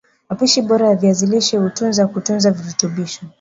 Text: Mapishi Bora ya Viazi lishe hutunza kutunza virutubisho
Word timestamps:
Mapishi 0.29 0.61
Bora 0.61 0.87
ya 0.89 0.95
Viazi 0.95 1.25
lishe 1.25 1.57
hutunza 1.57 2.07
kutunza 2.07 2.51
virutubisho 2.51 3.21